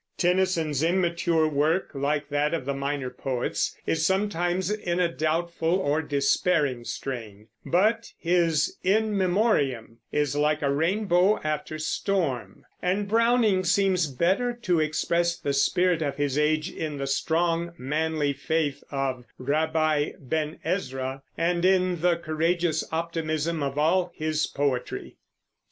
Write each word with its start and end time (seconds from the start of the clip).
Tennyson's 0.17 0.81
immature 0.81 1.47
work, 1.47 1.91
like 1.93 2.27
that 2.29 2.55
of 2.55 2.65
the 2.65 2.73
minor 2.73 3.11
poets, 3.11 3.77
is 3.85 4.03
sometimes 4.03 4.71
in 4.71 4.99
a 4.99 5.07
doubtful 5.07 5.75
or 5.75 6.01
despairing 6.01 6.83
strain; 6.85 7.49
but 7.63 8.11
his 8.17 8.77
In 8.83 9.15
Memoriam 9.15 9.99
is 10.11 10.35
like 10.35 10.61
the 10.61 10.71
rainbow 10.71 11.39
after 11.43 11.77
storm; 11.77 12.65
and 12.81 13.07
Browning 13.07 13.63
seems 13.63 14.07
better 14.07 14.53
to 14.63 14.79
express 14.79 15.37
the 15.37 15.53
spirit 15.53 16.01
of 16.01 16.15
his 16.15 16.35
age 16.35 16.71
in 16.71 16.97
the 16.97 17.05
strong, 17.05 17.71
manly 17.77 18.33
faith 18.33 18.83
of 18.89 19.25
"Rabbi 19.37 20.13
Ben 20.17 20.57
Ezra," 20.65 21.21
and 21.37 21.63
in 21.63 22.01
the 22.01 22.15
courageous 22.17 22.83
optimism 22.91 23.61
of 23.61 23.77
all 23.77 24.11
his 24.15 24.47
poetry. 24.47 25.17